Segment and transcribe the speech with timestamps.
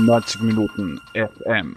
[0.00, 1.76] 90 Minuten FM.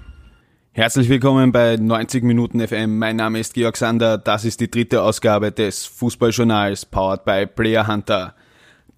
[0.72, 2.97] Herzlich willkommen bei 90 Minuten FM.
[2.97, 4.18] Mein Name ist Georg Sander.
[4.18, 8.33] Das ist die dritte Ausgabe des Fußballjournals powered by Player Hunter.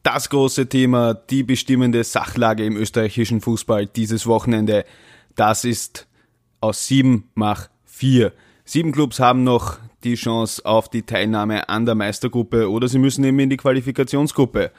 [0.03, 4.85] Das große Thema, die bestimmende Sachlage im österreichischen Fußball dieses Wochenende,
[5.35, 6.07] das ist
[6.61, 8.31] aus sieben mach vier.
[8.63, 13.23] Sieben Clubs haben noch die Chance auf die Teilnahme an der Meistergruppe oder sie müssen
[13.23, 14.71] eben in die Qualifikationsgruppe.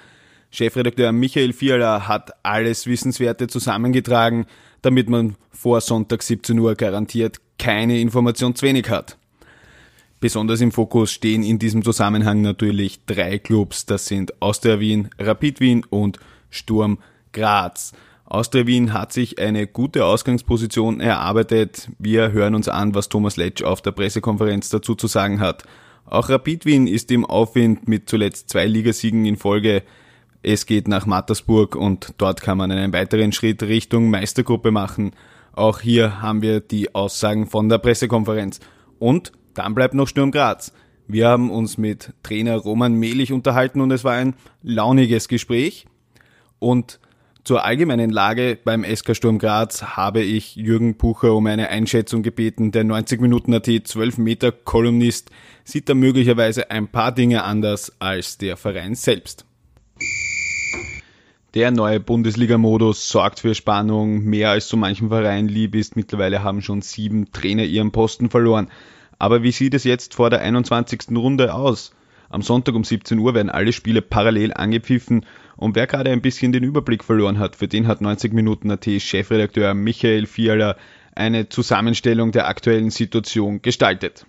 [0.51, 4.47] Chefredakteur Michael Fiala hat alles Wissenswerte zusammengetragen,
[4.83, 9.17] damit man vor Sonntag 17 Uhr garantiert keine Information zu wenig hat.
[10.21, 15.61] Besonders im Fokus stehen in diesem Zusammenhang natürlich drei Clubs, das sind Austria Wien, Rapid
[15.61, 16.19] Wien und
[16.49, 16.99] Sturm
[17.33, 17.93] Graz.
[18.25, 21.89] Austria Wien hat sich eine gute Ausgangsposition erarbeitet.
[21.99, 25.65] Wir hören uns an, was Thomas Letsch auf der Pressekonferenz dazu zu sagen hat.
[26.07, 29.83] Auch Rapid Wien ist im Aufwind mit zuletzt zwei Ligasiegen in Folge.
[30.49, 35.11] Es geht nach Mattersburg und dort kann man einen weiteren Schritt Richtung Meistergruppe machen.
[35.53, 38.61] Auch hier haben wir die Aussagen von der Pressekonferenz.
[39.01, 40.73] Und dann bleibt noch Sturm Graz.
[41.09, 45.87] Wir haben uns mit Trainer Roman Mehlich unterhalten und es war ein launiges Gespräch.
[46.61, 47.01] Und
[47.43, 52.71] zur allgemeinen Lage beim SK Sturm Graz habe ich Jürgen Pucher um eine Einschätzung gebeten.
[52.71, 55.29] Der 90 Minuten AT 12 Meter Kolumnist
[55.65, 59.45] sieht da möglicherweise ein paar Dinge anders als der Verein selbst.
[61.57, 64.23] Der neue Bundesliga-Modus sorgt für Spannung.
[64.25, 65.97] Mehr als so manchen Verein lieb ist.
[65.97, 68.69] Mittlerweile haben schon sieben Trainer ihren Posten verloren.
[69.19, 71.05] Aber wie sieht es jetzt vor der 21.
[71.13, 71.93] Runde aus?
[72.29, 75.25] Am Sonntag um 17 Uhr werden alle Spiele parallel angepfiffen
[75.57, 78.85] und wer gerade ein bisschen den Überblick verloren hat, für den hat 90 Minuten AT
[78.85, 80.77] Chefredakteur Michael Fiala
[81.15, 84.27] eine Zusammenstellung der aktuellen Situation gestaltet.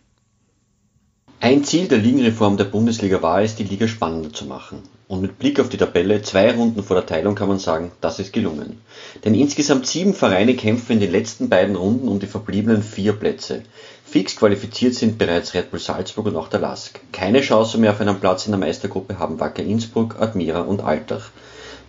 [1.39, 4.81] Ein Ziel der Ligenreform der Bundesliga war es, die Liga spannender zu machen.
[5.07, 8.17] Und mit Blick auf die Tabelle, zwei Runden vor der Teilung, kann man sagen, das
[8.17, 8.81] ist gelungen.
[9.23, 13.61] Denn insgesamt sieben Vereine kämpfen in den letzten beiden Runden um die verbliebenen vier Plätze.
[14.03, 16.99] Fix qualifiziert sind bereits Red Bull Salzburg und auch der LASK.
[17.11, 21.29] Keine Chance mehr auf einen Platz in der Meistergruppe haben Wacker Innsbruck, Admira und Altach.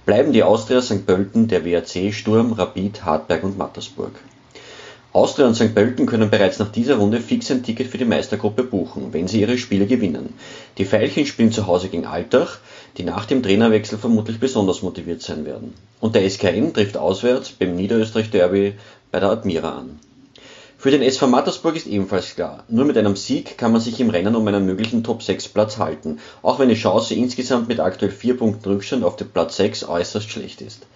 [0.04, 1.06] Bleiben die Austria, St.
[1.06, 4.12] Pölten, der WRC, Sturm, Rapid, Hartberg und Mattersburg.
[5.18, 5.74] Austria und St.
[5.74, 9.40] Pölten können bereits nach dieser Runde fix ein Ticket für die Meistergruppe buchen, wenn sie
[9.40, 10.34] ihre Spiele gewinnen.
[10.78, 12.58] Die Veilchen spielen zu Hause gegen Altach,
[12.96, 15.74] die nach dem Trainerwechsel vermutlich besonders motiviert sein werden.
[15.98, 18.74] Und der SKN trifft auswärts beim Niederösterreich-Derby
[19.10, 19.98] bei der Admira an.
[20.76, 24.10] Für den SV Mattersburg ist ebenfalls klar, nur mit einem Sieg kann man sich im
[24.10, 28.70] Rennen um einen möglichen Top-6-Platz halten, auch wenn die Chance insgesamt mit aktuell 4 Punkten
[28.70, 30.86] Rückstand auf den Platz 6 äußerst schlecht ist.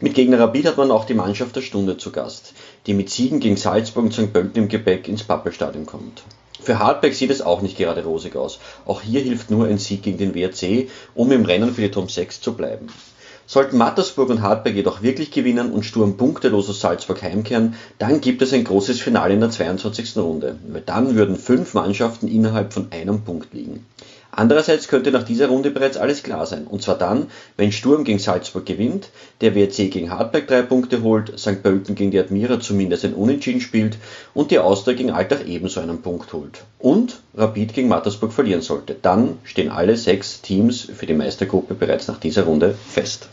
[0.00, 2.54] Mit Gegner Rapid hat man auch die Mannschaft der Stunde zu Gast,
[2.86, 4.32] die mit Siegen gegen Salzburg und St.
[4.32, 6.22] Pölten im Gepäck ins Pappelstadion kommt.
[6.60, 8.58] Für Hartberg sieht es auch nicht gerade rosig aus.
[8.86, 12.10] Auch hier hilft nur ein Sieg gegen den WRC, um im Rennen für die Top
[12.10, 12.88] 6 zu bleiben.
[13.48, 18.42] Sollten Mattersburg und Hartberg jedoch wirklich gewinnen und Sturm punktelos aus Salzburg heimkehren, dann gibt
[18.42, 20.16] es ein großes Finale in der 22.
[20.16, 23.86] Runde, weil dann würden fünf Mannschaften innerhalb von einem Punkt liegen.
[24.30, 28.18] Andererseits könnte nach dieser Runde bereits alles klar sein, und zwar dann, wenn Sturm gegen
[28.18, 29.08] Salzburg gewinnt,
[29.40, 31.62] der WRC gegen Hartberg drei Punkte holt, St.
[31.62, 33.96] Pölten gegen die Admira zumindest ein Unentschieden spielt
[34.34, 36.64] und die Austria gegen Altach ebenso einen Punkt holt.
[36.78, 38.96] Und Rapid gegen Mattersburg verlieren sollte.
[39.00, 43.28] Dann stehen alle sechs Teams für die Meistergruppe bereits nach dieser Runde fest.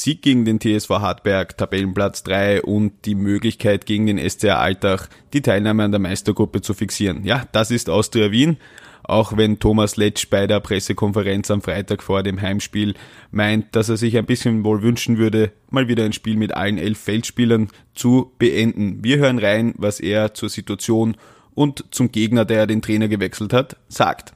[0.00, 5.42] Sieg gegen den TSV Hartberg, Tabellenplatz 3 und die Möglichkeit gegen den SCR Altach die
[5.42, 7.24] Teilnahme an der Meistergruppe zu fixieren.
[7.24, 8.56] Ja, das ist Austria Wien.
[9.02, 12.94] Auch wenn Thomas Letsch bei der Pressekonferenz am Freitag vor dem Heimspiel
[13.30, 16.78] meint, dass er sich ein bisschen wohl wünschen würde, mal wieder ein Spiel mit allen
[16.78, 19.04] elf Feldspielern zu beenden.
[19.04, 21.16] Wir hören rein, was er zur Situation
[21.54, 24.32] und zum Gegner, der den Trainer gewechselt hat, sagt.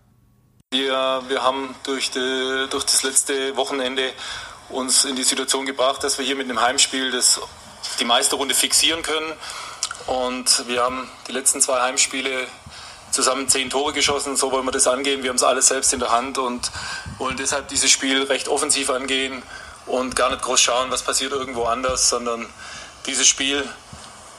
[0.73, 4.03] Wir, wir haben durch, die, durch das letzte Wochenende
[4.69, 7.41] uns in die Situation gebracht, dass wir hier mit einem Heimspiel das,
[8.01, 9.33] die Meisterrunde fixieren können.
[10.07, 12.47] Und wir haben die letzten zwei Heimspiele
[13.11, 14.37] zusammen zehn Tore geschossen.
[14.37, 15.23] So wollen wir das angehen.
[15.23, 16.71] Wir haben es alles selbst in der Hand und
[17.19, 19.43] wollen deshalb dieses Spiel recht offensiv angehen
[19.87, 22.47] und gar nicht groß schauen, was passiert irgendwo anders, sondern
[23.07, 23.69] dieses Spiel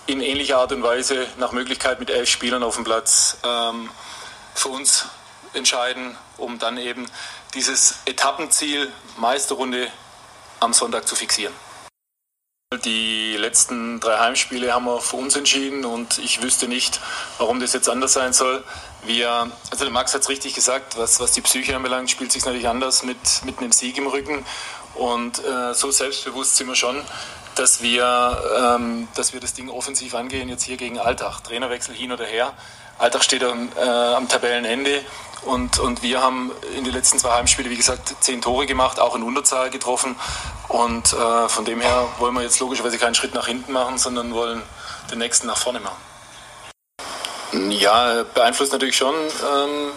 [0.08, 3.90] in ähnlicher Art und Weise nach Möglichkeit mit elf Spielern auf dem Platz ähm,
[4.54, 5.06] für uns
[5.54, 7.06] entscheiden, um dann eben
[7.54, 9.88] dieses Etappenziel Meisterrunde
[10.66, 11.54] am Sonntag zu fixieren.
[12.84, 17.00] Die letzten drei Heimspiele haben wir für uns entschieden und ich wüsste nicht,
[17.38, 18.64] warum das jetzt anders sein soll.
[19.06, 22.44] Wir, also der Max hat es richtig gesagt, was, was die Psyche anbelangt, spielt sich
[22.44, 24.44] natürlich anders mit, mit einem Sieg im Rücken.
[24.96, 27.02] Und äh, so selbstbewusst sind wir schon,
[27.54, 31.44] dass wir, ähm, dass wir das Ding offensiv angehen, jetzt hier gegen Alltag.
[31.44, 32.54] Trainerwechsel hin oder her.
[32.98, 35.04] Alltag steht am, äh, am Tabellenende
[35.46, 39.16] und, und wir haben in den letzten zwei Heimspielen, wie gesagt, zehn Tore gemacht, auch
[39.16, 40.16] in Unterzahl getroffen.
[40.68, 44.34] Und äh, von dem her wollen wir jetzt logischerweise keinen Schritt nach hinten machen, sondern
[44.34, 44.62] wollen
[45.12, 47.72] den nächsten nach vorne machen.
[47.72, 49.14] Ja, beeinflusst natürlich schon.
[49.16, 49.92] Ähm,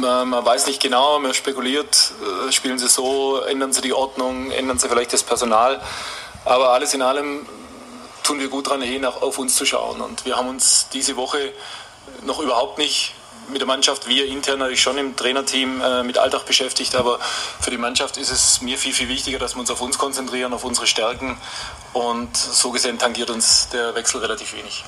[0.00, 2.12] man, man, weiß nicht genau, man spekuliert,
[2.48, 5.80] äh, spielen sie so, ändern sie die Ordnung, ändern sie vielleicht das Personal.
[6.44, 7.46] Aber alles in allem
[8.22, 10.00] tun wir gut daran, eh nach, auf uns zu schauen.
[10.00, 11.52] Und wir haben uns diese Woche
[12.22, 13.14] noch überhaupt nicht
[13.50, 17.18] mit der Mannschaft, wir intern natürlich schon im Trainerteam äh, mit Alltag beschäftigt, aber
[17.60, 20.52] für die Mannschaft ist es mir viel, viel wichtiger, dass wir uns auf uns konzentrieren,
[20.52, 21.38] auf unsere Stärken
[21.92, 24.84] und so gesehen tangiert uns der Wechsel relativ wenig.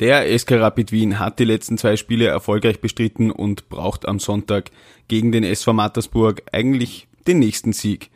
[0.00, 4.70] Der SK Rapid Wien hat die letzten zwei Spiele erfolgreich bestritten und braucht am Sonntag
[5.08, 8.10] gegen den SV Mattersburg eigentlich den nächsten Sieg.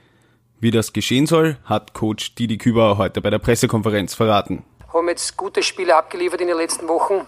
[0.61, 4.63] Wie das geschehen soll, hat Coach Didi Küber heute bei der Pressekonferenz verraten.
[4.93, 7.27] Haben jetzt gute Spiele abgeliefert in den letzten Wochen.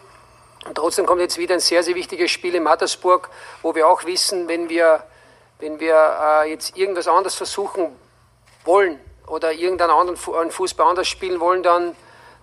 [0.66, 3.30] Und trotzdem kommt jetzt wieder ein sehr, sehr wichtiges Spiel in Mattersburg,
[3.62, 5.04] wo wir auch wissen, wenn wir,
[5.58, 5.94] wenn wir
[6.44, 7.94] äh, jetzt irgendwas anderes versuchen
[8.64, 11.96] wollen oder irgendeinen anderen Fußball anders spielen wollen, dann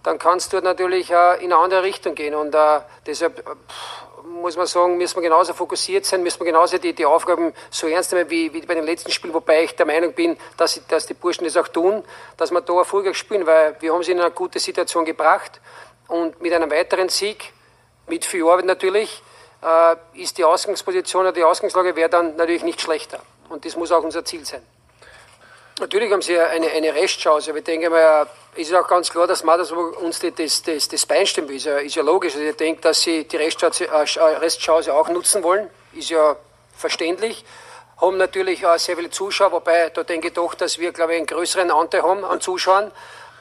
[0.04, 2.34] dann kann es dort natürlich äh, in eine andere Richtung gehen.
[2.34, 3.52] Und äh, deshalb äh,
[4.42, 7.88] muss man sagen, müssen wir genauso fokussiert sein, müssen wir genauso die, die Aufgaben so
[7.88, 11.06] ernst nehmen wie, wie bei den letzten Spielen, wobei ich der Meinung bin, dass, dass
[11.06, 12.04] die Burschen das auch tun,
[12.38, 15.62] dass wir da erfolgreich spielen, weil wir haben sie in eine gute Situation gebracht
[16.08, 17.54] und mit einem weiteren Sieg,
[18.08, 19.24] mit viel Arbeit natürlich,
[19.62, 23.22] äh, ist die Ausgangsposition oder die Ausgangslage wäre dann natürlich nicht schlechter.
[23.50, 24.62] Und das muss auch unser Ziel sein.
[25.80, 29.26] Natürlich haben sie eine, eine Restchance, aber ich denke mal, es ist auch ganz klar,
[29.26, 32.34] dass Mattersburg uns das, das, das Bein stimmt, ist ja, ist ja logisch.
[32.36, 36.36] Also ich denke, dass sie die Restchance, äh, Restchance auch nutzen wollen, ist ja
[36.76, 37.46] verständlich.
[38.00, 41.18] Haben natürlich auch sehr viele Zuschauer, wobei da denke ich doch, dass wir, glaube ich,
[41.20, 42.92] einen größeren Anteil haben an Zuschauern.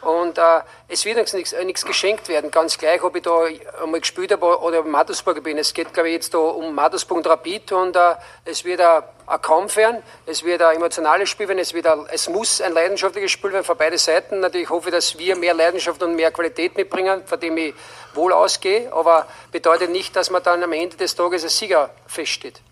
[0.02, 3.44] Und äh, es wird nichts, äh, nichts geschenkt werden, ganz gleich, ob ich da
[3.82, 5.58] einmal gespielt habe oder in Mattersburg bin.
[5.58, 8.14] Es geht, glaube ich, jetzt da um Mattersburg und Rapid und äh,
[8.47, 12.06] es wird ein, ein Kampf werden, es wird ein emotionales Spiel werden, es, wird ein,
[12.11, 14.41] es muss ein leidenschaftliches Spiel werden für beide Seiten.
[14.41, 17.75] Natürlich hoffe ich, dass wir mehr Leidenschaft und mehr Qualität mitbringen, von dem ich
[18.14, 22.62] wohl ausgehe, aber bedeutet nicht, dass man dann am Ende des Tages als Sieger feststeht.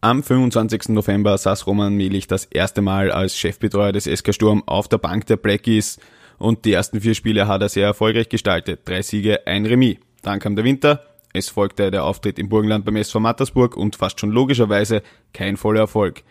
[0.00, 0.90] Am 25.
[0.90, 5.26] November saß Roman Melich das erste Mal als Chefbetreuer des SK Sturm auf der Bank
[5.26, 5.98] der Blackies
[6.38, 8.82] und die ersten vier Spiele hat er sehr erfolgreich gestaltet.
[8.84, 9.96] Drei Siege, ein Remis.
[10.22, 11.02] Dann kam der Winter,
[11.32, 15.02] es folgte der Auftritt im Burgenland beim SV Mattersburg und fast schon logischerweise
[15.32, 16.22] kein voller Erfolg.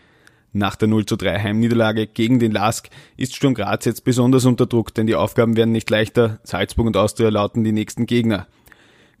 [0.54, 2.88] Nach der 0 zu 3 Heimniederlage gegen den LASK
[3.18, 6.40] ist Sturm Graz jetzt besonders unter Druck, denn die Aufgaben werden nicht leichter.
[6.42, 8.46] Salzburg und Austria lauten die nächsten Gegner.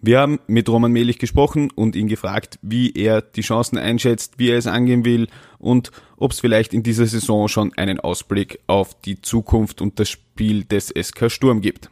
[0.00, 4.50] Wir haben mit Roman Melich gesprochen und ihn gefragt, wie er die Chancen einschätzt, wie
[4.50, 5.26] er es angehen will
[5.58, 10.08] und ob es vielleicht in dieser Saison schon einen Ausblick auf die Zukunft und das
[10.08, 11.90] Spiel des SK Sturm gibt.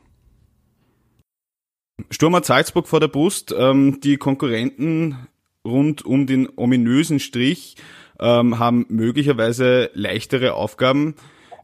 [2.10, 3.52] Sturm hat Salzburg vor der Brust.
[3.58, 5.26] Ähm, die Konkurrenten
[5.64, 7.76] rund um den ominösen Strich
[8.20, 11.16] ähm, haben möglicherweise leichtere Aufgaben.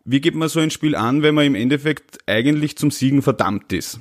[0.05, 3.73] Wie geht man so ein Spiel an, wenn man im Endeffekt eigentlich zum Siegen verdammt
[3.73, 4.01] ist?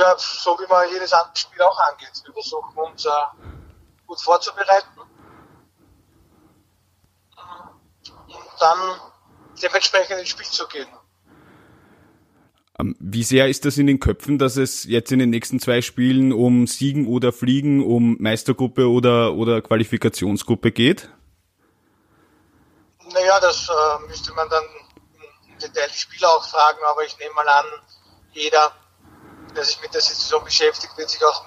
[0.00, 2.10] Ja, so wie man jedes andere Spiel auch angeht.
[2.24, 3.10] Wir versuchen uns äh,
[4.06, 5.00] gut vorzubereiten
[8.28, 9.00] und dann
[9.62, 10.88] dementsprechend ins Spiel zu gehen.
[12.78, 15.82] Ähm, wie sehr ist das in den Köpfen, dass es jetzt in den nächsten zwei
[15.82, 21.10] Spielen um Siegen oder Fliegen, um Meistergruppe oder, oder Qualifikationsgruppe geht?
[23.12, 24.64] Naja, das äh, müsste man dann
[25.52, 27.66] im Detail die Spieler auch fragen, aber ich nehme mal an,
[28.32, 28.72] jeder
[29.54, 31.44] der sich mit der Situation beschäftigt, wird sich auch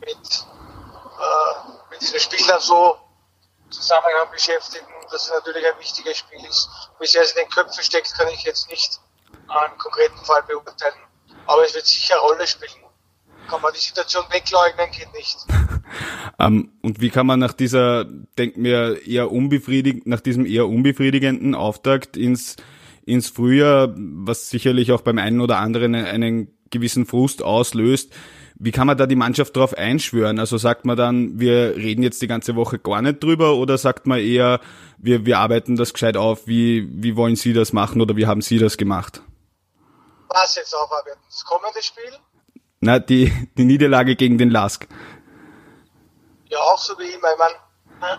[0.00, 0.46] mit,
[1.20, 2.98] äh, mit diesen Spielern so
[3.70, 6.68] Zusammenhang beschäftigen, dass es natürlich ein wichtiges Spiel ist.
[7.00, 9.00] Wie sehr es in den Köpfen steckt, kann ich jetzt nicht
[9.48, 10.94] im konkreten Fall beurteilen.
[11.46, 12.70] Aber es wird sicher Rolle spielen.
[13.48, 15.36] Kann man die Situation wegleugnen, geht nicht.
[15.48, 15.82] um,
[16.38, 21.54] ähm, und wie kann man nach dieser, denkt mir, eher unbefriedigend, nach diesem eher unbefriedigenden
[21.54, 22.56] Auftakt ins,
[23.04, 28.12] ins Frühjahr, was sicherlich auch beim einen oder anderen einen gewissen Frust auslöst.
[28.56, 30.38] Wie kann man da die Mannschaft darauf einschwören?
[30.38, 34.06] Also sagt man dann, wir reden jetzt die ganze Woche gar nicht drüber oder sagt
[34.06, 34.60] man eher,
[34.98, 38.42] wir, wir arbeiten das gescheit auf, wie, wie wollen Sie das machen oder wie haben
[38.42, 39.22] Sie das gemacht?
[40.28, 41.20] Was jetzt aufarbeiten?
[41.28, 42.12] Das kommende Spiel?
[42.80, 44.86] Na, die, die Niederlage gegen den Lask.
[46.48, 47.32] Ja, auch so wie immer.
[47.32, 47.54] Ich meine,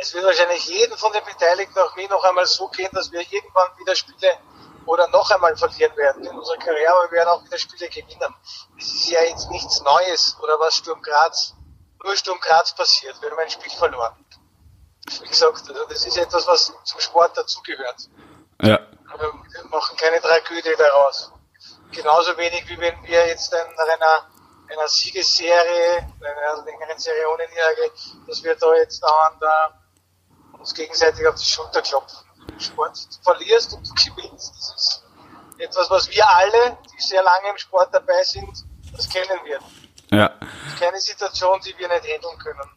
[0.00, 3.20] es wird wahrscheinlich jeden von den Beteiligten auch mir noch einmal so gehen, dass wir
[3.20, 4.38] irgendwann wieder Spiele
[4.86, 8.34] oder noch einmal verlieren werden in unserer Karriere, aber wir werden auch wieder Spiele gewinnen.
[8.78, 11.54] Es ist ja jetzt nichts Neues oder was Sturm Graz,
[12.02, 13.20] nur Sturm Graz passiert.
[13.20, 14.24] Wir haben ein Spiel verloren.
[15.22, 18.08] Wie gesagt, also das ist etwas, was zum Sport dazugehört.
[18.62, 18.80] Ja.
[19.18, 21.32] Wir machen keine Tragödie daraus.
[21.92, 24.26] Genauso wenig wie wenn wir jetzt nach einer
[24.70, 27.92] einer Siegesserie, einer längeren Serie ohne Niederlage,
[28.26, 32.25] dass wir da jetzt dauernd uh, uns gegenseitig auf die Schulter klopfen.
[32.58, 34.54] Sport du verlierst und du gewinnst.
[34.56, 35.04] Das ist
[35.58, 39.58] etwas, was wir alle, die sehr lange im Sport dabei sind, das kennen wir.
[40.16, 40.28] Ja.
[40.40, 42.70] Das ist keine Situation, die wir nicht handeln können.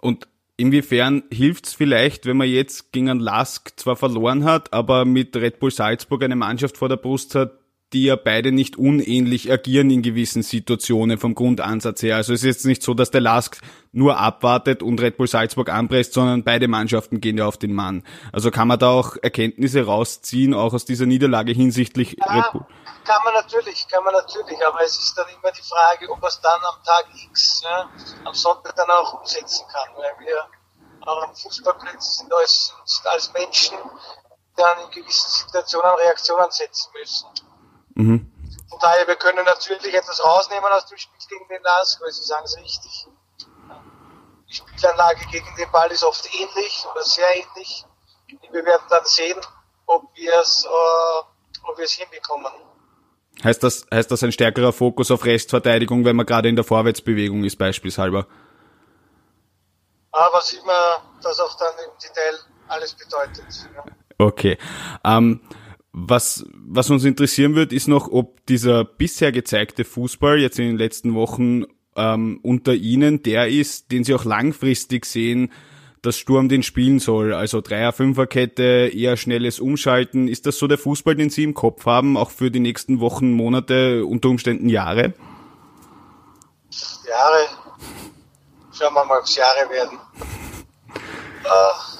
[0.00, 5.34] Und inwiefern hilft's vielleicht, wenn man jetzt gegen einen Lask zwar verloren hat, aber mit
[5.36, 7.52] Red Bull Salzburg eine Mannschaft vor der Brust hat,
[7.92, 12.16] die ja beide nicht unähnlich agieren in gewissen Situationen vom Grundansatz her.
[12.16, 13.60] Also es ist jetzt nicht so, dass der Lask
[13.92, 18.04] nur abwartet und Red Bull Salzburg anpresst, sondern beide Mannschaften gehen ja auf den Mann.
[18.30, 22.66] Also kann man da auch Erkenntnisse rausziehen, auch aus dieser Niederlage hinsichtlich ja, Red Bull?
[23.04, 26.28] Kann man natürlich, kann man natürlich, aber es ist dann immer die Frage, ob man
[26.28, 27.88] es dann am Tag X, ja,
[28.24, 30.44] am Sonntag dann auch umsetzen kann, weil wir
[31.06, 36.90] auch am Fußballplatz sind als, sind als Menschen, die dann in gewissen Situationen Reaktionen setzen
[36.92, 37.28] müssen.
[37.98, 38.30] Mhm.
[38.70, 42.22] Von daher, wir können natürlich etwas rausnehmen aus dem Spiel gegen den LASK, weil Sie
[42.22, 43.06] sagen es richtig.
[44.48, 47.84] Die Spielanlage gegen den Ball ist oft ähnlich oder sehr ähnlich.
[48.52, 49.38] Wir werden dann sehen,
[49.86, 52.52] ob wir es, äh, ob wir es hinbekommen.
[53.42, 57.44] Heißt das, heißt das ein stärkerer Fokus auf Restverteidigung, wenn man gerade in der Vorwärtsbewegung
[57.44, 58.26] ist, beispielshalber?
[60.12, 60.76] Aber sieht man,
[61.20, 62.38] das auch dann im Detail
[62.68, 63.68] alles bedeutet.
[63.74, 63.84] Ja.
[64.18, 64.58] Okay.
[65.04, 65.40] Ähm,
[65.92, 70.78] was, was uns interessieren wird, ist noch, ob dieser bisher gezeigte Fußball jetzt in den
[70.78, 71.64] letzten Wochen
[71.96, 75.52] ähm, unter Ihnen der ist, den Sie auch langfristig sehen,
[76.02, 77.34] dass Sturm den spielen soll.
[77.34, 80.28] Also Dreier, Fünferkette, eher schnelles Umschalten.
[80.28, 83.32] Ist das so der Fußball, den Sie im Kopf haben, auch für die nächsten Wochen,
[83.32, 85.14] Monate, unter Umständen Jahre?
[87.08, 87.48] Jahre.
[88.72, 89.98] Schauen wir mal, ob es Jahre werden.
[91.44, 91.48] Äh,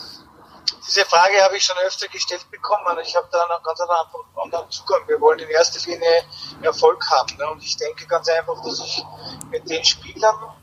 [0.88, 4.70] diese Frage habe ich schon öfter gestellt bekommen und ich habe da einen ganz anderen
[4.70, 5.06] Zugang.
[5.06, 6.24] Wir wollen in erster Linie
[6.62, 7.36] Erfolg haben.
[7.36, 7.50] Ne?
[7.50, 9.04] Und ich denke ganz einfach, dass ich
[9.50, 10.56] mit den Spielern,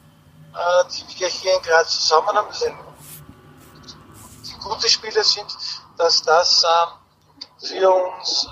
[0.53, 2.75] äh, die wir hier in Graz zusammen haben, sind
[4.46, 5.55] die gute Spieler sind,
[5.98, 8.48] dass das äh, für uns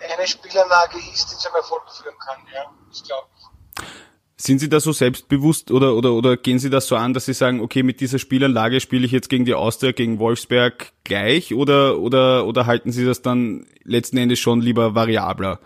[0.00, 2.46] äh, eine Spielanlage ist, die zum Erfolg führen kann.
[2.52, 4.05] Ja, das glaube ich.
[4.38, 7.32] Sind Sie da so selbstbewusst oder, oder, oder gehen Sie das so an, dass Sie
[7.32, 11.98] sagen, okay, mit dieser Spielanlage spiele ich jetzt gegen die Austria, gegen Wolfsberg gleich oder,
[11.98, 15.58] oder, oder halten Sie das dann letzten Endes schon lieber variabler?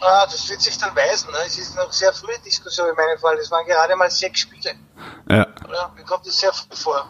[0.00, 1.30] Ah, das wird sich dann weisen.
[1.30, 1.38] Ne?
[1.46, 3.36] Es ist noch sehr frühe Diskussion in meinem Fall.
[3.38, 4.74] Es waren gerade mal sechs Spiele.
[5.28, 5.46] Ja.
[5.72, 7.08] Ja, mir kommt das sehr früh vor.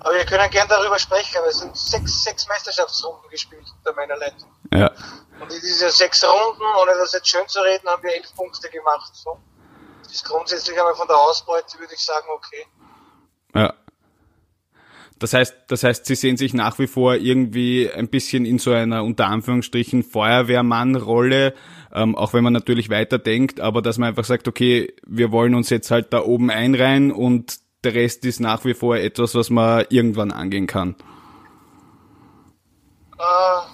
[0.00, 4.16] Aber wir können gern darüber sprechen, aber es sind sechs, sechs Meisterschaftsrunden gespielt unter meiner
[4.16, 4.48] Leitung.
[4.72, 4.90] Ja.
[5.40, 8.68] Und in diese sechs Runden, ohne das jetzt schön zu reden, haben wir elf Punkte
[8.70, 9.12] gemacht.
[9.14, 9.38] So.
[10.02, 12.66] Das ist grundsätzlich einmal von der Ausbeute, würde ich sagen, okay.
[13.54, 13.74] Ja.
[15.18, 18.72] Das heißt, das heißt, Sie sehen sich nach wie vor irgendwie ein bisschen in so
[18.72, 21.54] einer unter Anführungsstrichen Feuerwehrmann-Rolle,
[21.92, 25.70] ähm, auch wenn man natürlich weiterdenkt, aber dass man einfach sagt, okay, wir wollen uns
[25.70, 29.84] jetzt halt da oben einreihen und der Rest ist nach wie vor etwas, was man
[29.90, 30.96] irgendwann angehen kann.
[33.18, 33.71] Äh,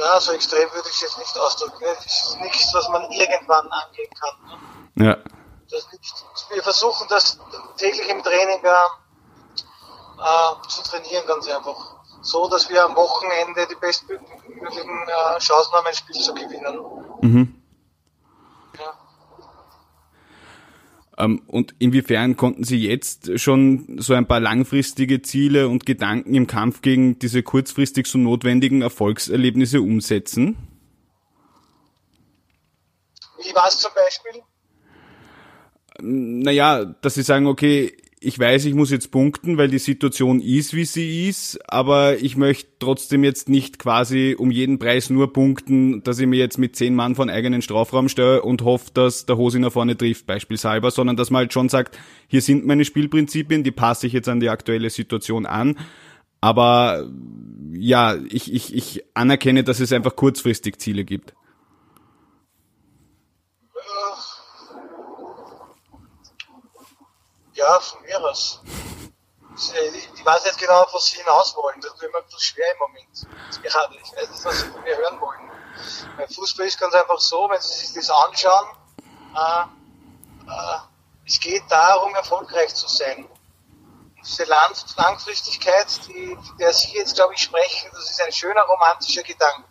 [0.00, 1.84] ja, so extrem würde ich es jetzt nicht ausdrücken.
[1.84, 4.60] Es ist nichts, was man irgendwann angehen kann.
[4.94, 5.06] Ne?
[5.06, 5.16] Ja.
[6.50, 7.38] Wir versuchen das
[7.76, 8.68] täglich im Training äh,
[10.18, 11.96] äh, zu trainieren, ganz einfach.
[12.22, 16.80] So, dass wir am Wochenende die bestmöglichen äh, Chancen haben, ein Spiel zu gewinnen.
[17.20, 17.62] Mhm.
[18.78, 18.92] Ja.
[21.09, 26.46] Ähm, und inwiefern konnten Sie jetzt schon so ein paar langfristige Ziele und Gedanken im
[26.46, 30.56] Kampf gegen diese kurzfristig so notwendigen Erfolgserlebnisse umsetzen?
[33.42, 34.42] Wie war es zum Beispiel?
[36.02, 40.74] Naja, dass Sie sagen, okay, ich weiß, ich muss jetzt punkten, weil die Situation ist,
[40.74, 46.02] wie sie ist, aber ich möchte trotzdem jetzt nicht quasi um jeden Preis nur punkten,
[46.02, 49.38] dass ich mir jetzt mit zehn Mann von eigenen Strafraum stelle und hoffe, dass der
[49.38, 51.98] Hose nach vorne trifft, beispielshalber, sondern dass man halt schon sagt,
[52.28, 55.78] hier sind meine Spielprinzipien, die passe ich jetzt an die aktuelle Situation an.
[56.42, 57.08] Aber
[57.72, 61.32] ja, ich, ich, ich anerkenne, dass es einfach kurzfristig Ziele gibt.
[67.60, 68.60] Ja, von mir aus.
[69.54, 71.78] Ich weiß nicht genau, was Sie hinaus wollen.
[71.82, 73.62] Das ist immer ein bisschen schwer im Moment.
[73.62, 73.96] Gerade.
[74.02, 75.50] Ich weiß nicht, was Sie von mir hören wollen.
[76.16, 78.68] Beim Fußball ist ganz einfach so, wenn Sie sich das anschauen,
[79.36, 79.62] äh,
[80.50, 80.78] äh,
[81.26, 83.28] es geht darum, erfolgreich zu sein.
[84.22, 88.62] Diese Lang Langfristigkeit, die, von der Sie jetzt, glaube ich, sprechen, das ist ein schöner
[88.62, 89.68] romantischer Gedanke.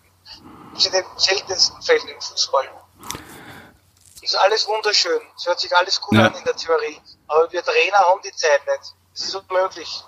[0.74, 2.70] Das ist in den seltensten Fällen im Fußball.
[4.22, 5.22] Das ist alles wunderschön.
[5.36, 6.28] Es hört sich alles cool Ja.
[6.28, 7.02] an in der Theorie.
[7.30, 8.96] Aber wir Trainer haben die Zeit nicht.
[9.14, 10.04] Das ist unmöglich.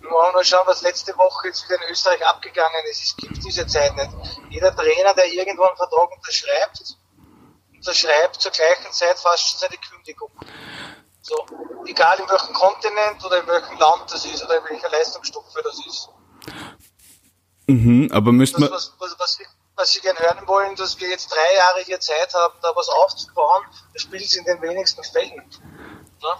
[0.00, 3.02] wir wollen mal schauen, was letzte Woche jetzt wieder in Österreich abgegangen ist.
[3.02, 4.10] Es gibt diese Zeit nicht.
[4.50, 6.96] Jeder Trainer, der irgendwo einen Vertrag unterschreibt,
[7.74, 10.30] unterschreibt zur gleichen Zeit fast schon seine Kündigung.
[11.22, 11.34] So,
[11.86, 15.86] egal in welchem Kontinent oder in welchem Land das ist oder in welcher Leistungsstufe das
[15.86, 16.08] ist.
[17.66, 18.70] Mhm, aber müsste man.
[18.70, 19.38] Was, was, was,
[19.74, 22.88] was Sie gerne hören wollen, dass wir jetzt drei Jahre hier Zeit haben, da was
[22.88, 25.42] aufzubauen, das spielt in den wenigsten Fällen.
[26.22, 26.36] Ja?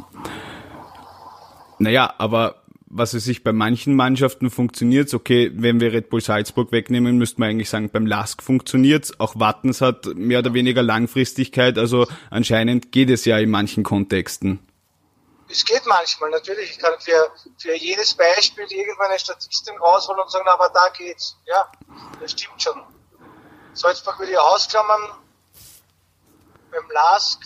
[1.79, 6.73] Naja, aber was es sich bei manchen Mannschaften funktioniert, okay, wenn wir Red Bull Salzburg
[6.73, 9.19] wegnehmen, müsste man eigentlich sagen, beim Lask funktioniert's.
[9.21, 14.61] Auch Wattens hat mehr oder weniger Langfristigkeit, also anscheinend geht es ja in manchen Kontexten.
[15.49, 16.73] Es geht manchmal, natürlich.
[16.73, 21.37] Ich kann für, für jedes Beispiel irgendwann eine Statistik rausholen und sagen, aber da geht's.
[21.47, 21.71] Ja,
[22.21, 22.83] das stimmt schon.
[23.73, 25.13] Salzburg würde ich ausklammern.
[26.73, 27.41] Beim Lask,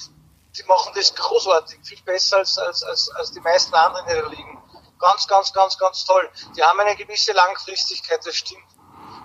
[0.56, 4.28] die machen das großartig, viel besser als, als, als, als die meisten anderen in der
[4.28, 4.62] Liga.
[4.98, 6.28] Ganz, ganz, ganz, ganz toll.
[6.56, 8.64] Die haben eine gewisse Langfristigkeit, das stimmt.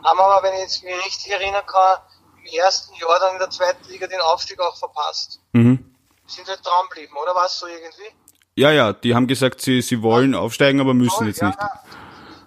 [0.04, 2.00] Haben aber, wenn ich jetzt mich richtig erinnern kann,
[2.38, 5.42] im ersten Jahr dann in der zweiten Liga den Aufstieg auch verpasst.
[5.52, 5.96] Mhm.
[6.28, 8.14] Sind halt dran geblieben, oder was so irgendwie?
[8.56, 11.60] Ja, ja, die haben gesagt, sie, sie wollen aufsteigen, aber müssen Toll, jetzt ja, nicht.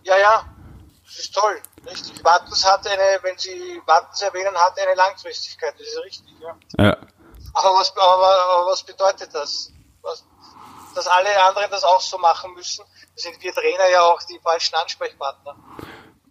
[0.05, 0.45] Ja, ja,
[1.05, 1.61] das ist toll.
[1.87, 2.25] Richtig.
[2.25, 6.57] Wattens hat eine, wenn Sie Wattens erwähnen, hat eine Langfristigkeit, das ist richtig, ja.
[6.79, 6.97] Ja.
[7.59, 9.73] Aber was, aber, aber was bedeutet das?
[10.03, 10.25] Was,
[10.95, 12.85] dass alle anderen das auch so machen müssen?
[13.17, 15.57] Sind wir Trainer ja auch die falschen Ansprechpartner.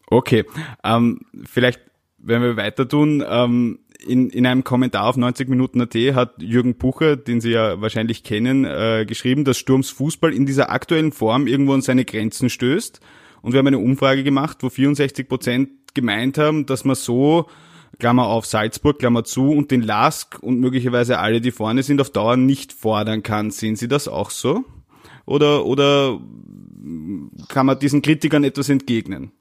[0.09, 0.45] Okay,
[0.85, 1.81] ähm, vielleicht
[2.17, 3.25] werden wir weiter tun.
[3.27, 7.81] Ähm, in, in einem Kommentar auf 90 Minuten AT hat Jürgen Bucher, den Sie ja
[7.81, 12.49] wahrscheinlich kennen, äh, geschrieben, dass Sturms Fußball in dieser aktuellen Form irgendwo an seine Grenzen
[12.49, 13.01] stößt.
[13.41, 17.47] Und wir haben eine Umfrage gemacht, wo 64 Prozent gemeint haben, dass man so,
[17.99, 22.11] Klammer auf Salzburg, Klammer zu, und den Lask und möglicherweise alle, die vorne sind, auf
[22.11, 23.51] Dauer nicht fordern kann.
[23.51, 24.63] Sehen Sie das auch so?
[25.25, 26.19] Oder, oder
[27.49, 29.31] kann man diesen Kritikern etwas entgegnen?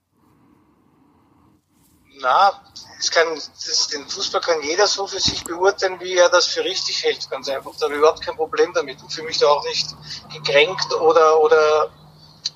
[2.18, 2.52] Na,
[2.98, 6.64] es kann, das, den Fußball kann jeder so für sich beurteilen, wie er das für
[6.64, 7.72] richtig hält, ganz einfach.
[7.78, 9.94] Da habe ich überhaupt kein Problem damit und fühle mich da auch nicht
[10.32, 11.90] gekränkt oder, oder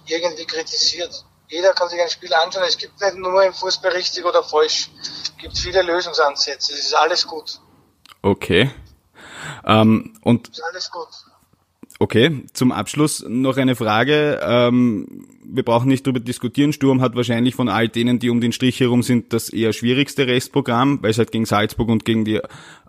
[0.07, 1.25] irgendwie kritisiert.
[1.51, 2.65] Jeder kann sich ein Spiel anschauen.
[2.67, 4.89] Es gibt nicht nur im Fußball richtig oder falsch.
[5.03, 6.73] Es gibt viele Lösungsansätze.
[6.73, 7.61] Es ist alles gut.
[8.23, 8.71] Okay.
[9.65, 11.09] Ähm, und Es ist alles gut.
[12.03, 14.41] Okay, zum Abschluss noch eine Frage.
[14.43, 16.73] Ähm, wir brauchen nicht darüber diskutieren.
[16.73, 20.27] Sturm hat wahrscheinlich von all denen, die um den Strich herum sind, das eher schwierigste
[20.27, 22.41] Restprogramm, weil es halt gegen Salzburg und gegen die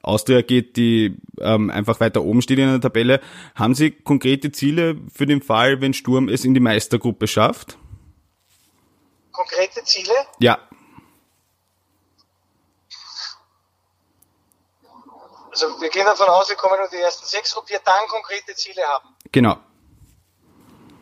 [0.01, 3.19] Austria geht, die ähm, einfach weiter oben steht in der Tabelle.
[3.55, 7.77] Haben Sie konkrete Ziele für den Fall, wenn Sturm es in die Meistergruppe schafft?
[9.31, 10.13] Konkrete Ziele?
[10.39, 10.59] Ja.
[15.51, 18.55] Also wir gehen davon aus, wir kommen nur die ersten sechs, ob wir dann konkrete
[18.55, 19.09] Ziele haben.
[19.31, 19.57] Genau.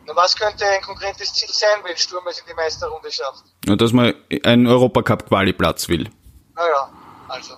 [0.06, 3.44] Na, was könnte ein konkretes Ziel sein, wenn Sturm es in die Meisterrunde schafft?
[3.68, 4.12] Und dass man
[4.44, 6.10] einen Europacup-Quali-Platz will.
[6.54, 6.90] Naja,
[7.28, 7.54] also.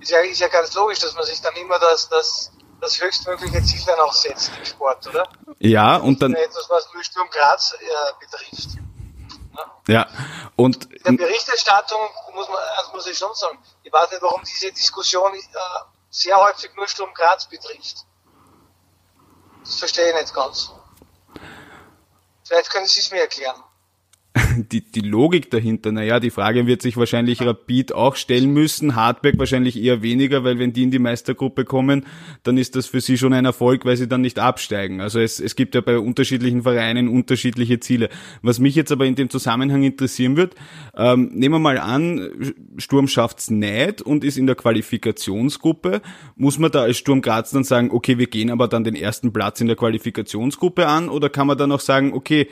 [0.00, 3.62] Ist ja, ist ja ganz logisch, dass man sich dann immer das, das, das höchstmögliche
[3.62, 5.28] Ziel dann auch setzt im Sport, oder?
[5.58, 7.86] Ja, und dann, Etwas, was nur Sturm Graz äh,
[8.18, 8.78] betrifft.
[9.88, 10.08] Ja,
[10.56, 12.00] und In der Berichterstattung
[12.34, 15.40] muss man, also muss ich schon sagen, ich weiß nicht, warum diese Diskussion äh,
[16.10, 18.06] sehr häufig nur Sturm Graz betrifft.
[19.60, 20.70] Das verstehe ich nicht ganz.
[22.44, 23.62] Vielleicht können Sie es mir erklären.
[24.72, 29.38] die, die Logik dahinter, naja, die Frage wird sich wahrscheinlich Rapid auch stellen müssen, Hartberg
[29.38, 32.06] wahrscheinlich eher weniger, weil wenn die in die Meistergruppe kommen,
[32.42, 35.02] dann ist das für sie schon ein Erfolg, weil sie dann nicht absteigen.
[35.02, 38.08] Also es, es gibt ja bei unterschiedlichen Vereinen unterschiedliche Ziele.
[38.40, 40.54] Was mich jetzt aber in dem Zusammenhang interessieren wird,
[40.96, 46.00] ähm, nehmen wir mal an, Sturm schafft's nicht und ist in der Qualifikationsgruppe,
[46.36, 49.32] muss man da als Sturm Graz dann sagen, okay, wir gehen aber dann den ersten
[49.32, 52.48] Platz in der Qualifikationsgruppe an oder kann man dann auch sagen, okay,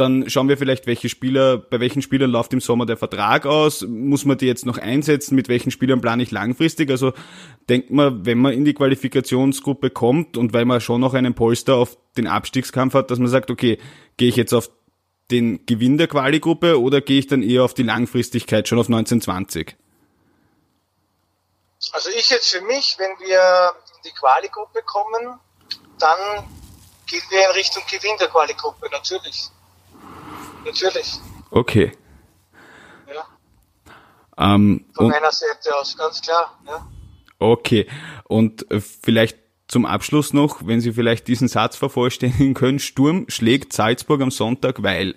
[0.00, 3.82] dann schauen wir vielleicht, welche Spieler, bei welchen Spielern läuft im Sommer der Vertrag aus,
[3.82, 6.90] muss man die jetzt noch einsetzen, mit welchen Spielern plane ich langfristig.
[6.90, 7.12] Also
[7.68, 11.76] denkt man, wenn man in die Qualifikationsgruppe kommt und weil man schon noch einen Polster
[11.76, 13.78] auf den Abstiegskampf hat, dass man sagt, okay,
[14.16, 14.70] gehe ich jetzt auf
[15.30, 19.76] den Gewinn der Quali-Gruppe oder gehe ich dann eher auf die Langfristigkeit, schon auf 1920?
[21.92, 25.38] Also ich jetzt für mich, wenn wir in die Quali-Gruppe kommen,
[25.98, 26.48] dann
[27.06, 29.50] gehen wir in Richtung Gewinn der Quali-Gruppe, natürlich.
[30.64, 31.18] Natürlich.
[31.50, 31.92] Okay.
[33.12, 33.26] Ja.
[34.54, 36.58] Ähm, Von meiner Seite aus, ganz klar.
[36.66, 36.86] Ja.
[37.38, 37.86] okay.
[38.24, 43.72] Und äh, vielleicht zum Abschluss noch, wenn Sie vielleicht diesen Satz vervollständigen können, Sturm schlägt
[43.72, 45.14] Salzburg am Sonntag, weil.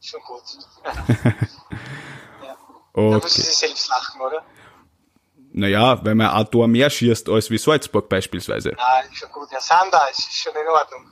[0.00, 0.42] Schon gut.
[2.96, 3.28] Da müssen Okay.
[3.28, 4.44] Sie selbst lachen, oder?
[5.52, 8.70] Naja, weil man ein Tor mehr schießt als wie Salzburg beispielsweise.
[8.76, 9.48] Nein, schon gut.
[9.50, 11.10] Herr Sander, ist schon in Ordnung.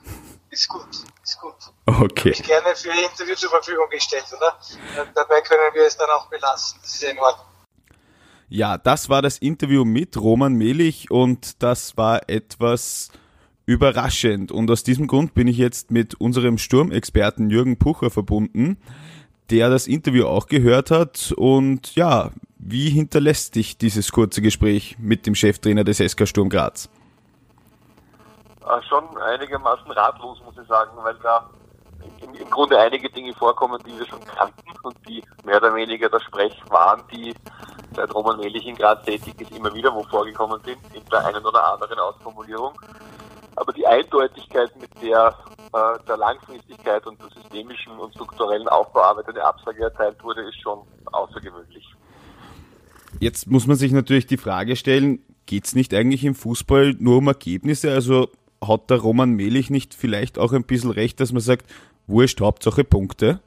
[0.53, 0.87] Ist gut,
[1.23, 1.55] ist gut.
[1.85, 2.29] Okay.
[2.29, 4.57] Ich gerne für Interview zur Verfügung gestellt, oder?
[5.15, 6.79] Dabei können wir es dann auch belassen.
[6.81, 7.47] Das ist in Ordnung.
[8.49, 13.09] Ja, das war das Interview mit Roman Melich und das war etwas
[13.65, 14.51] überraschend.
[14.51, 18.77] Und aus diesem Grund bin ich jetzt mit unserem Sturmexperten Jürgen Pucher verbunden,
[19.49, 21.33] der das Interview auch gehört hat.
[21.35, 26.89] Und ja, wie hinterlässt dich dieses kurze Gespräch mit dem Cheftrainer des SK Sturm Graz?
[28.65, 31.49] Äh, schon einigermaßen ratlos, muss ich sagen, weil da
[32.21, 36.09] im, im Grunde einige Dinge vorkommen, die wir schon kannten und die mehr oder weniger
[36.09, 37.33] der Sprech waren, die
[37.95, 41.45] seit Roman Melich in Graz tätig ist, immer wieder wo vorgekommen sind, in der einen
[41.45, 42.73] oder anderen Ausformulierung.
[43.55, 45.35] Aber die Eindeutigkeit, mit der
[45.73, 50.79] äh, der Langfristigkeit und der systemischen und strukturellen Aufbauarbeit eine Absage erteilt wurde, ist schon
[51.11, 51.95] außergewöhnlich.
[53.19, 57.17] Jetzt muss man sich natürlich die Frage stellen, geht es nicht eigentlich im Fußball nur
[57.17, 57.91] um Ergebnisse?
[57.91, 58.29] Also
[58.67, 61.65] hat der Roman Melich nicht vielleicht auch ein bisschen recht, dass man sagt,
[62.07, 63.39] wurscht, Hauptsache Punkte?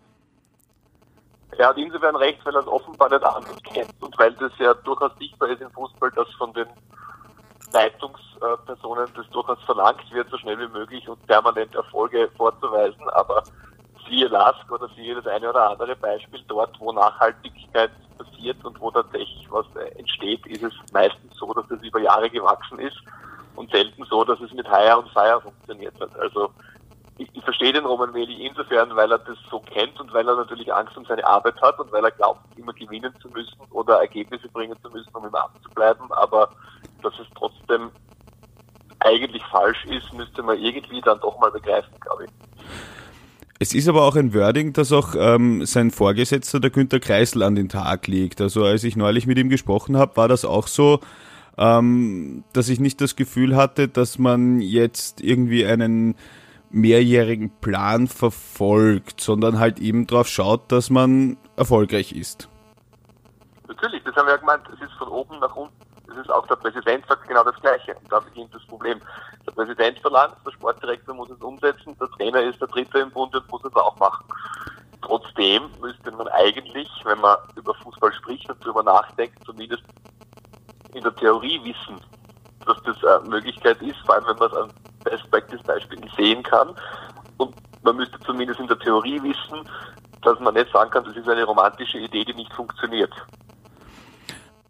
[1.59, 4.74] Er hat insofern recht, weil er es offenbar nicht anders kennt und weil das ja
[4.74, 6.66] durchaus sichtbar ist im Fußball, dass von den
[7.72, 13.09] Leitungspersonen das durchaus verlangt wird, so schnell wie möglich und permanent Erfolge vorzuweisen.
[13.11, 13.42] Aber
[14.09, 18.90] siehe LASK oder siehe das eine oder andere Beispiel dort, wo Nachhaltigkeit passiert und wo
[18.90, 22.96] tatsächlich was entsteht, ist es meistens so, dass es über Jahre gewachsen ist
[23.56, 26.14] und selten so, dass es mit Hire und Fire funktioniert hat.
[26.18, 26.50] Also
[27.18, 30.36] ich, ich verstehe den Roman Meli insofern, weil er das so kennt und weil er
[30.36, 34.00] natürlich Angst um seine Arbeit hat und weil er glaubt, immer gewinnen zu müssen oder
[34.00, 36.12] Ergebnisse bringen zu müssen, um im Amt zu bleiben.
[36.12, 36.50] Aber
[37.02, 37.90] dass es trotzdem
[39.00, 42.30] eigentlich falsch ist, müsste man irgendwie dann doch mal begreifen, glaube ich.
[43.58, 47.54] Es ist aber auch ein Wording, das auch ähm, sein Vorgesetzter, der Günter Kreisel, an
[47.54, 48.42] den Tag legt.
[48.42, 51.00] Also als ich neulich mit ihm gesprochen habe, war das auch so,
[51.58, 56.16] ähm, dass ich nicht das Gefühl hatte, dass man jetzt irgendwie einen
[56.70, 62.48] mehrjährigen Plan verfolgt, sondern halt eben darauf schaut, dass man erfolgreich ist.
[63.68, 65.74] Natürlich, das haben wir ja gemeint, es ist von oben nach unten.
[66.06, 67.94] Das ist auch der Präsident sagt genau das Gleiche.
[67.94, 69.00] Und da beginnt das Problem.
[69.46, 73.34] Der Präsident verlangt, der Sportdirektor muss es umsetzen, der Trainer ist der Dritte im Bund
[73.34, 74.24] und muss es auch machen.
[75.02, 79.84] Trotzdem müsste man eigentlich, wenn man über Fußball spricht und darüber nachdenkt, zumindest
[80.96, 82.00] in der Theorie wissen,
[82.64, 84.70] dass das eine Möglichkeit ist, vor allem wenn man es an
[85.04, 86.68] Best Practice Beispielen sehen kann.
[87.37, 89.68] Und man müsste zumindest in der Theorie wissen,
[90.22, 93.12] dass man nicht sagen kann, das ist eine romantische Idee, die nicht funktioniert.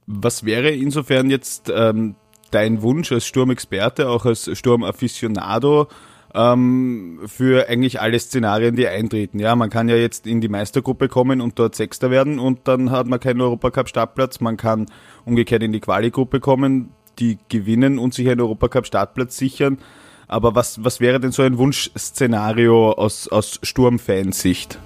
[0.07, 2.17] Was wäre insofern jetzt ähm,
[2.51, 5.89] dein Wunsch als Sturmexperte, auch als Sturmaficionado,
[6.37, 9.38] ähm, für eigentlich alle Szenarien, die eintreten.
[9.38, 12.90] Ja, man kann ja jetzt in die Meistergruppe kommen und dort Sechster werden und dann
[12.90, 14.40] hat man keinen Europacup-Startplatz.
[14.40, 14.87] Man kann
[15.25, 19.79] umgekehrt in die Quali-Gruppe kommen, die gewinnen und sich einen Europacup-Startplatz sichern.
[20.29, 24.79] Aber was, was wäre denn so ein Wunschszenario aus, aus Sturmfansicht?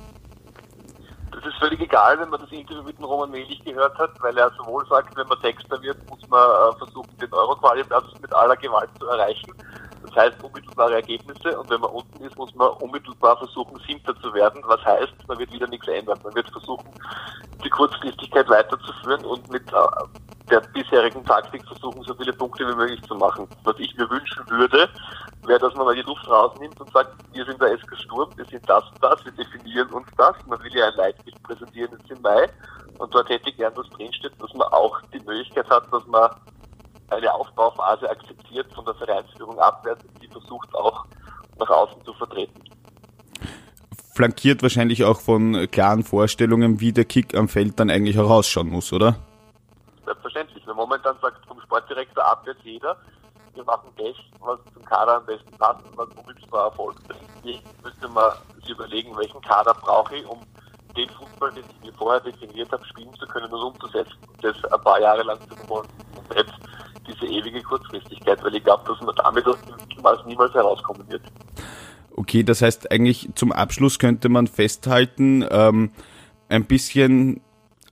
[1.33, 4.37] Das ist völlig egal, wenn man das Interview mit dem Roman Melich gehört hat, weil
[4.37, 8.57] er sowohl sagt, wenn man Sechster wird, muss man äh, versuchen, den Euro-Quali-Platz mit aller
[8.57, 9.53] Gewalt zu erreichen.
[10.03, 14.33] Das heißt unmittelbare Ergebnisse und wenn man unten ist, muss man unmittelbar versuchen, Siebter zu
[14.33, 14.63] werden.
[14.67, 16.19] Was heißt, man wird wieder nichts ändern.
[16.23, 16.89] Man wird versuchen,
[17.63, 19.77] die Kurzfristigkeit weiterzuführen und mit äh,
[20.51, 23.47] der bisherigen Taktik versuchen, so viele Punkte wie möglich zu machen.
[23.65, 24.89] Was ich mir wünschen würde,
[25.47, 28.45] wäre, dass man mal die Luft rausnimmt und sagt, wir sind der SK Sturm, wir
[28.47, 30.35] sind das und das, wir definieren uns das.
[30.47, 32.49] Man will ja ein Leitbild präsentieren jetzt im Mai
[32.99, 36.31] und dort hätte ich gern, dass drinsteht, dass man auch die Möglichkeit hat, dass man
[37.11, 41.05] eine Aufbauphase akzeptiert von der Vereinsführung abwärts, die versucht auch
[41.59, 42.63] nach außen zu vertreten.
[44.15, 48.69] Flankiert wahrscheinlich auch von klaren Vorstellungen, wie der Kick am Feld dann eigentlich auch ausschauen
[48.69, 49.17] muss, oder?
[50.05, 50.67] Selbstverständlich.
[50.67, 52.97] Weil momentan sagt vom Sportdirektor abwärts jeder,
[53.55, 57.31] wir machen das, was zum Kader am besten passt und was unmittelbar Erfolg bringt.
[57.43, 60.41] Hier müsste man sich überlegen, welchen Kader brauche ich, um
[60.97, 64.57] den Fußball, den ich mir vorher definiert habe, spielen zu können und umzusetzen und das
[64.65, 65.89] ein paar Jahre lang zu verfolgen.
[66.17, 66.55] Und jetzt
[67.13, 71.23] diese ewige Kurzfristigkeit, weil ich glaube, dass man damit aus dem Mittelmaß niemals herauskommen wird.
[72.17, 75.91] Okay, das heißt eigentlich zum Abschluss könnte man festhalten, ähm,
[76.49, 77.41] ein bisschen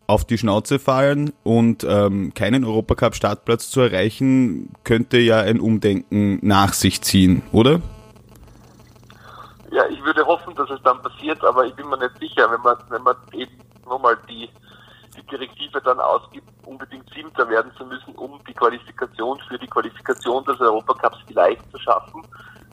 [0.09, 6.73] auf die Schnauze fallen und ähm, keinen Europacup-Startplatz zu erreichen, könnte ja ein Umdenken nach
[6.73, 7.83] sich ziehen, oder?
[9.71, 12.61] Ja, ich würde hoffen, dass es dann passiert, aber ich bin mir nicht sicher, wenn
[12.63, 13.53] man, wenn man eben
[13.87, 14.68] nochmal die, die
[15.29, 20.61] Direktive dann ausgibt, unbedingt Siebter werden zu müssen, um die Qualifikation für die Qualifikation des
[20.61, 22.23] Europacups vielleicht zu schaffen,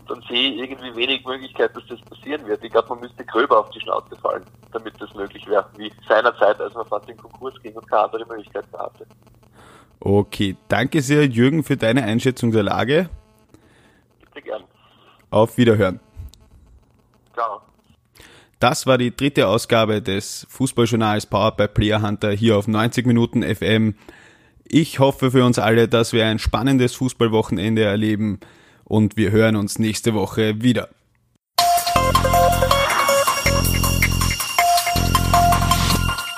[0.07, 2.63] dann sehe ich irgendwie wenig Möglichkeit, dass das passieren wird.
[2.63, 6.59] Ich glaube, man müsste gröber auf die Schnauze fallen, damit das möglich wäre, wie seinerzeit,
[6.59, 9.05] als man fast in Konkurs ging und keine andere Möglichkeit mehr hatte.
[9.99, 13.09] Okay, danke sehr, Jürgen, für deine Einschätzung der Lage.
[14.19, 14.63] Bitte gern.
[15.31, 15.99] Auf Wiederhören.
[17.33, 17.61] Ciao.
[18.59, 23.43] Das war die dritte Ausgabe des Fußballjournals Powered by Player Hunter hier auf 90 Minuten
[23.43, 23.95] FM.
[24.63, 28.39] Ich hoffe für uns alle, dass wir ein spannendes Fußballwochenende erleben
[28.85, 30.89] und wir hören uns nächste Woche wieder.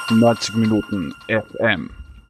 [0.10, 1.90] Neunzig Minuten FM.